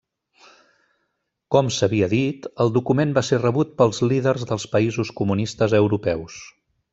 Com 1.55 1.67
s'havia 1.75 2.07
dit, 2.13 2.47
el 2.65 2.73
document 2.77 3.13
va 3.19 3.25
ser 3.27 3.39
rebut 3.43 3.75
pels 3.83 4.01
líders 4.13 4.47
dels 4.53 4.67
països 4.73 5.13
comunistes 5.21 5.77
europeus. 5.83 6.41